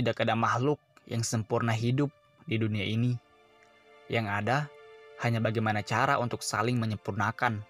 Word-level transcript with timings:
tidak 0.00 0.24
ada 0.24 0.32
makhluk 0.32 0.80
yang 1.04 1.20
sempurna 1.20 1.76
hidup 1.76 2.08
di 2.48 2.56
dunia 2.56 2.82
ini. 2.82 3.14
Yang 4.08 4.26
ada 4.32 4.58
hanya 5.20 5.38
bagaimana 5.38 5.84
cara 5.84 6.16
untuk 6.16 6.40
saling 6.40 6.80
menyempurnakan. 6.80 7.60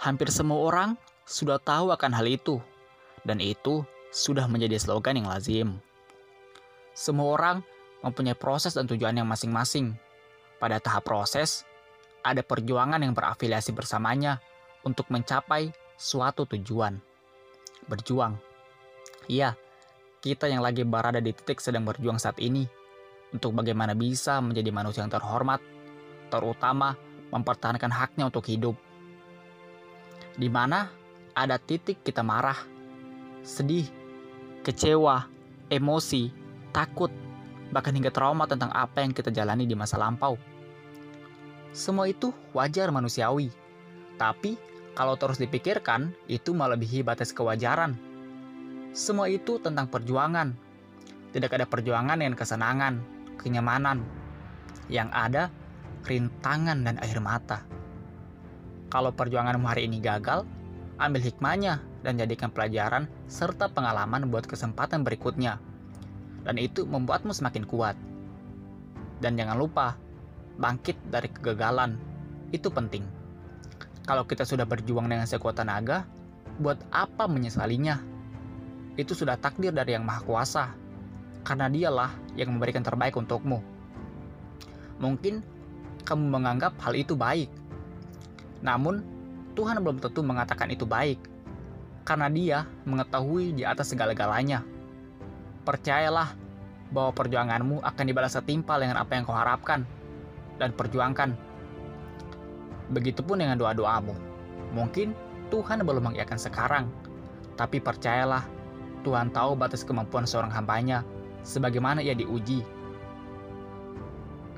Hampir 0.00 0.32
semua 0.32 0.64
orang 0.64 0.90
sudah 1.28 1.60
tahu 1.60 1.92
akan 1.92 2.12
hal 2.12 2.26
itu, 2.26 2.58
dan 3.28 3.38
itu 3.38 3.84
sudah 4.10 4.48
menjadi 4.48 4.80
slogan 4.80 5.20
yang 5.20 5.28
lazim. 5.28 5.68
Semua 6.96 7.36
orang 7.36 7.56
mempunyai 8.00 8.36
proses 8.36 8.76
dan 8.76 8.88
tujuan 8.88 9.16
yang 9.16 9.28
masing-masing. 9.28 9.96
Pada 10.58 10.80
tahap 10.80 11.04
proses, 11.04 11.66
ada 12.24 12.40
perjuangan 12.40 13.02
yang 13.02 13.12
berafiliasi 13.12 13.76
bersamanya 13.76 14.40
untuk 14.86 15.08
mencapai 15.12 15.72
suatu 16.00 16.48
tujuan. 16.48 16.96
Berjuang. 17.88 18.36
Iya, 19.28 19.56
kita 20.24 20.48
yang 20.48 20.64
lagi 20.64 20.88
berada 20.88 21.20
di 21.20 21.36
titik 21.36 21.60
sedang 21.60 21.84
berjuang 21.84 22.16
saat 22.16 22.40
ini 22.40 22.64
untuk 23.36 23.52
bagaimana 23.52 23.92
bisa 23.92 24.40
menjadi 24.40 24.72
manusia 24.72 25.04
yang 25.04 25.12
terhormat, 25.12 25.60
terutama 26.32 26.96
mempertahankan 27.28 27.92
haknya 27.92 28.32
untuk 28.32 28.48
hidup. 28.48 28.72
Di 30.40 30.48
mana 30.48 30.88
ada 31.36 31.60
titik 31.60 32.00
kita 32.00 32.24
marah, 32.24 32.56
sedih, 33.44 33.84
kecewa, 34.64 35.28
emosi, 35.68 36.32
takut, 36.72 37.12
bahkan 37.68 37.92
hingga 37.92 38.08
trauma 38.08 38.48
tentang 38.48 38.72
apa 38.72 39.04
yang 39.04 39.12
kita 39.12 39.28
jalani 39.28 39.68
di 39.68 39.76
masa 39.76 40.00
lampau. 40.00 40.40
Semua 41.76 42.08
itu 42.08 42.32
wajar 42.56 42.88
manusiawi, 42.88 43.52
tapi 44.16 44.56
kalau 44.96 45.20
terus 45.20 45.36
dipikirkan, 45.36 46.16
itu 46.32 46.56
melebihi 46.56 47.04
batas 47.04 47.28
kewajaran 47.34 48.13
semua 48.94 49.26
itu 49.26 49.58
tentang 49.58 49.90
perjuangan. 49.90 50.54
Tidak 51.34 51.50
ada 51.50 51.66
perjuangan 51.66 52.14
dengan 52.14 52.38
kesenangan, 52.38 53.02
kenyamanan. 53.42 54.06
Yang 54.86 55.08
ada 55.10 55.42
rintangan 56.06 56.86
dan 56.86 57.02
air 57.02 57.18
mata. 57.18 57.66
Kalau 58.94 59.10
perjuanganmu 59.10 59.66
hari 59.66 59.90
ini 59.90 59.98
gagal, 59.98 60.46
ambil 61.02 61.26
hikmahnya 61.26 61.82
dan 62.06 62.14
jadikan 62.14 62.54
pelajaran 62.54 63.10
serta 63.26 63.66
pengalaman 63.66 64.30
buat 64.30 64.46
kesempatan 64.46 65.02
berikutnya. 65.02 65.58
Dan 66.46 66.62
itu 66.62 66.86
membuatmu 66.86 67.34
semakin 67.34 67.66
kuat. 67.66 67.98
Dan 69.18 69.34
jangan 69.34 69.58
lupa, 69.58 69.98
bangkit 70.62 70.94
dari 71.10 71.26
kegagalan. 71.34 71.98
Itu 72.54 72.70
penting. 72.70 73.02
Kalau 74.06 74.22
kita 74.22 74.46
sudah 74.46 74.68
berjuang 74.68 75.10
dengan 75.10 75.26
sekuat 75.26 75.58
tenaga, 75.58 76.06
buat 76.62 76.78
apa 76.94 77.26
menyesalinya? 77.26 78.13
Itu 78.94 79.12
sudah 79.12 79.34
takdir 79.34 79.74
dari 79.74 79.94
Yang 79.98 80.04
Maha 80.06 80.20
Kuasa, 80.22 80.64
karena 81.42 81.66
Dialah 81.66 82.14
yang 82.38 82.54
memberikan 82.54 82.80
terbaik 82.80 83.18
untukmu. 83.18 83.58
Mungkin 85.02 85.42
kamu 86.06 86.24
menganggap 86.30 86.78
hal 86.78 86.94
itu 86.94 87.18
baik, 87.18 87.50
namun 88.62 89.02
Tuhan 89.54 89.82
belum 89.82 89.98
tentu 89.98 90.22
mengatakan 90.22 90.70
itu 90.70 90.86
baik, 90.86 91.18
karena 92.06 92.30
Dia 92.30 92.58
mengetahui 92.86 93.58
di 93.58 93.62
atas 93.66 93.90
segala-galanya. 93.90 94.62
Percayalah 95.64 96.36
bahwa 96.94 97.10
perjuanganmu 97.16 97.82
akan 97.82 98.04
dibalas 98.06 98.38
setimpal 98.38 98.78
dengan 98.78 99.02
apa 99.02 99.18
yang 99.18 99.26
kau 99.26 99.34
harapkan, 99.34 99.82
dan 100.62 100.70
perjuangkan. 100.70 101.34
Begitupun 102.94 103.42
dengan 103.42 103.58
doa-doamu. 103.58 104.14
Mungkin 104.76 105.16
Tuhan 105.50 105.82
belum 105.82 106.12
mengiakan 106.12 106.38
sekarang, 106.38 106.84
tapi 107.58 107.82
percayalah 107.82 108.44
Tuhan 109.04 109.30
tahu 109.30 109.52
batas 109.54 109.84
kemampuan 109.84 110.24
seorang 110.24 110.50
hambanya, 110.50 111.04
sebagaimana 111.44 112.00
ia 112.00 112.16
diuji. 112.16 112.64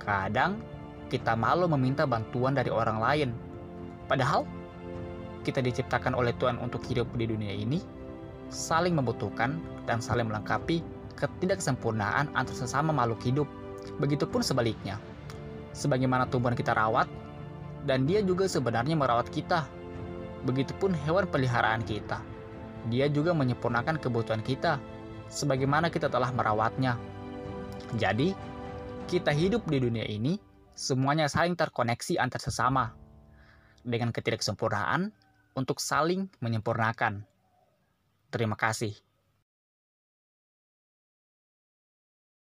Kadang 0.00 0.58
kita 1.12 1.36
malu 1.36 1.68
meminta 1.68 2.08
bantuan 2.08 2.56
dari 2.56 2.72
orang 2.72 2.98
lain, 2.98 3.30
padahal 4.08 4.48
kita 5.44 5.60
diciptakan 5.60 6.16
oleh 6.16 6.32
Tuhan 6.40 6.56
untuk 6.56 6.80
hidup 6.88 7.06
di 7.20 7.28
dunia 7.28 7.52
ini, 7.52 7.84
saling 8.48 8.96
membutuhkan 8.96 9.60
dan 9.84 10.00
saling 10.00 10.26
melengkapi 10.26 10.80
ketidaksempurnaan 11.20 12.32
antar 12.32 12.56
sesama 12.56 12.90
makhluk 12.90 13.20
hidup. 13.22 13.48
Begitupun 14.00 14.44
sebaliknya, 14.44 15.00
sebagaimana 15.72 16.28
tumbuhan 16.28 16.56
kita 16.56 16.72
rawat, 16.72 17.08
dan 17.88 18.04
dia 18.04 18.20
juga 18.20 18.44
sebenarnya 18.48 18.96
merawat 18.96 19.28
kita. 19.32 19.64
Begitupun 20.44 20.96
hewan 21.04 21.28
peliharaan 21.28 21.84
kita. 21.84 22.20
Dia 22.88 23.12
juga 23.12 23.36
menyempurnakan 23.36 24.00
kebutuhan 24.00 24.40
kita, 24.40 24.80
sebagaimana 25.28 25.92
kita 25.92 26.08
telah 26.08 26.32
merawatnya. 26.32 26.96
Jadi, 28.00 28.32
kita 29.10 29.34
hidup 29.34 29.66
di 29.68 29.82
dunia 29.82 30.06
ini, 30.06 30.40
semuanya 30.72 31.28
saling 31.28 31.58
terkoneksi 31.58 32.16
antar 32.16 32.40
sesama, 32.40 32.94
dengan 33.84 34.14
ketidaksempurnaan 34.14 35.12
untuk 35.58 35.82
saling 35.82 36.30
menyempurnakan. 36.40 37.26
Terima 38.30 38.54
kasih. 38.54 38.94